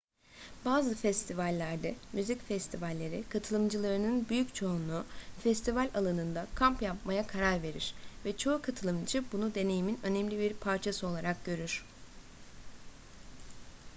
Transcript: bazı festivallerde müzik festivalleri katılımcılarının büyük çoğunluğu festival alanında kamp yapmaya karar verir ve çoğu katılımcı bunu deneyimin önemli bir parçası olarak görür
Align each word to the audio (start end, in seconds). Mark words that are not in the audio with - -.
bazı 0.65 0.95
festivallerde 0.95 1.95
müzik 2.13 2.47
festivalleri 2.47 3.23
katılımcılarının 3.29 4.29
büyük 4.29 4.55
çoğunluğu 4.55 5.05
festival 5.43 5.89
alanında 5.95 6.47
kamp 6.55 6.81
yapmaya 6.81 7.27
karar 7.27 7.61
verir 7.63 7.95
ve 8.25 8.37
çoğu 8.37 8.61
katılımcı 8.61 9.23
bunu 9.31 9.55
deneyimin 9.55 9.99
önemli 10.03 10.39
bir 10.39 10.53
parçası 10.53 11.07
olarak 11.07 11.45
görür 11.45 11.85